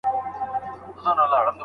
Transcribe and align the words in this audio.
لاما 1.03 1.23
🦙 1.31 1.57